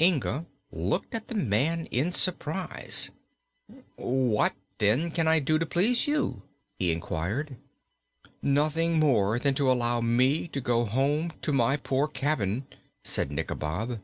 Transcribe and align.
Inga 0.00 0.46
looked 0.72 1.14
at 1.14 1.28
the 1.28 1.36
man 1.36 1.86
in 1.92 2.10
surprise. 2.10 3.12
"What, 3.94 4.54
then, 4.78 5.12
can 5.12 5.28
I 5.28 5.38
do 5.38 5.56
to 5.56 5.64
please 5.64 6.08
you?" 6.08 6.42
he 6.80 6.90
inquired. 6.90 7.54
"Nothing 8.42 8.98
more 8.98 9.38
than 9.38 9.54
to 9.54 9.70
allow 9.70 10.00
me 10.00 10.48
to 10.48 10.60
go 10.60 10.84
home 10.84 11.30
to 11.42 11.52
my 11.52 11.76
poor 11.76 12.08
cabin," 12.08 12.66
said 13.04 13.30
Nikobob. 13.30 14.00